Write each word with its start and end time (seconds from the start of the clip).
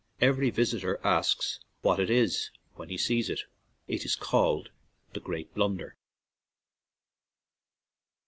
Every 0.19 0.49
visitor 0.49 0.99
asks 1.03 1.59
what 1.81 1.99
it 1.99 2.09
is 2.09 2.49
when 2.73 2.89
he 2.89 2.97
sees 2.97 3.29
it. 3.29 3.41
It 3.87 4.03
is 4.03 4.15
called 4.15 4.71
"The 5.13 5.19
Great 5.19 5.53
Blunder." 5.53 5.95